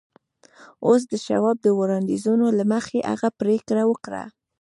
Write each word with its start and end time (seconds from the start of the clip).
اوس 0.87 1.01
د 1.11 1.13
شواب 1.25 1.57
د 1.63 1.67
وړاندیزونو 1.79 2.45
له 2.57 2.63
مخې 2.73 2.97
هغه 3.11 3.29
پرېکړه 3.39 3.83
وکړه 3.87 4.23